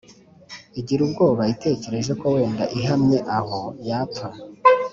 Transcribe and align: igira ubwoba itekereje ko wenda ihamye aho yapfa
igira 0.79 1.01
ubwoba 1.07 1.43
itekereje 1.53 2.11
ko 2.19 2.25
wenda 2.35 2.63
ihamye 2.77 3.19
aho 3.37 3.59
yapfa 3.87 4.27